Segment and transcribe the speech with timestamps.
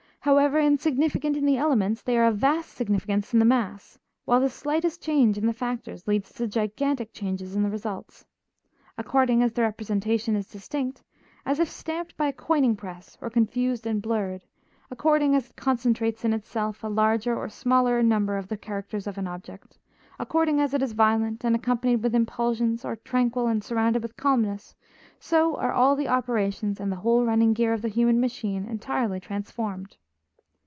[0.23, 4.51] However insignificant in the elements they are of vast significance in the mass, while the
[4.51, 8.23] slightest change in the factors leads to gigantic changes in the results.
[8.99, 11.01] According as the representation is distinct,
[11.43, 14.45] as if stamped by a coining press, or confused and blurred;
[14.91, 19.17] according as it concentrates in itself a larger or smaller number of the characters of
[19.17, 19.79] an object;
[20.19, 24.75] according as it is violent and accompanied with impulsions or tranquil and surrounded with calmness,
[25.17, 29.19] so are all the operations and the whole running gear of the human machine entirely
[29.19, 29.97] transformed.